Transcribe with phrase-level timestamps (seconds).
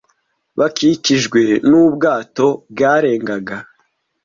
[0.57, 3.57] Bakijijwe n'ubwato bwarengaga.